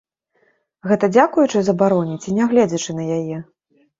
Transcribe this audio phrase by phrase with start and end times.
[0.91, 3.37] Гэта дзякуючы забароне ці нягледзячы на яе?